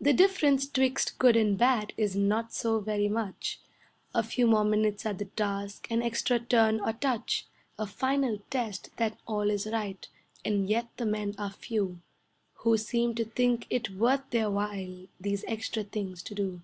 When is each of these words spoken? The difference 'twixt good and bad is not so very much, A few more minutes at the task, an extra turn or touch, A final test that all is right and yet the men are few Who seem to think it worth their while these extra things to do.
The 0.00 0.12
difference 0.12 0.68
'twixt 0.68 1.16
good 1.20 1.36
and 1.36 1.56
bad 1.56 1.92
is 1.96 2.16
not 2.16 2.52
so 2.52 2.80
very 2.80 3.08
much, 3.08 3.60
A 4.12 4.24
few 4.24 4.48
more 4.48 4.64
minutes 4.64 5.06
at 5.06 5.18
the 5.18 5.26
task, 5.26 5.86
an 5.92 6.02
extra 6.02 6.40
turn 6.40 6.80
or 6.80 6.92
touch, 6.94 7.46
A 7.78 7.86
final 7.86 8.40
test 8.50 8.90
that 8.96 9.16
all 9.28 9.48
is 9.48 9.68
right 9.68 10.08
and 10.44 10.68
yet 10.68 10.88
the 10.96 11.06
men 11.06 11.36
are 11.38 11.52
few 11.52 12.00
Who 12.64 12.76
seem 12.76 13.14
to 13.14 13.24
think 13.24 13.68
it 13.70 13.90
worth 13.90 14.28
their 14.30 14.50
while 14.50 15.06
these 15.20 15.44
extra 15.46 15.84
things 15.84 16.24
to 16.24 16.34
do. 16.34 16.62